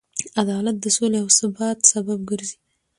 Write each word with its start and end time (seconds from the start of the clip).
عدالت 0.41 0.75
د 0.81 0.85
سولې 0.95 1.17
او 1.23 1.27
ثبات 1.39 1.77
سبب 1.91 2.19
ګرځي. 2.29 2.57